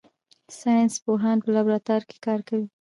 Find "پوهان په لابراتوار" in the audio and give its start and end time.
1.05-2.01